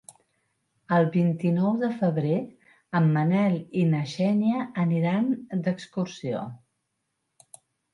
[0.95, 2.39] El vint-i-nou de febrer
[3.01, 5.33] en Manel i na Xènia aniran
[5.65, 6.47] d'excursió.